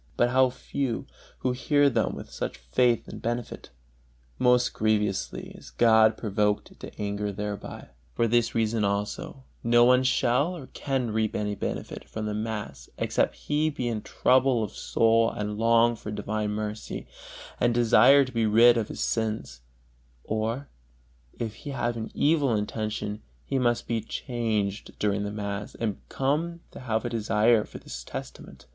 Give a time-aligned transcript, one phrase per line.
[0.17, 1.05] but how few
[1.41, 3.69] who hear them with such faith and benefit!
[4.39, 7.89] Most grievously is God provoked to anger thereby.
[8.15, 12.89] For this reason also no one shall or can reap any benefit from the mass
[12.97, 17.05] except he be in trouble of soul and long for divine mercy,
[17.59, 19.61] and desire to be rid of his sins;
[20.23, 20.67] or,
[21.37, 26.61] if he have an evil intention, he must be changed during the mass, and come
[26.71, 28.65] to have a desire for this testament.